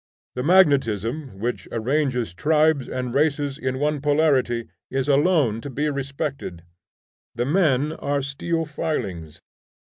[0.33, 6.63] The magnetism which arranges tribes and races in one polarity is alone to be respected;
[7.35, 9.43] the men are steel filings.